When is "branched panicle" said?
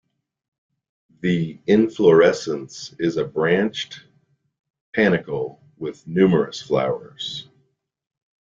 3.23-5.61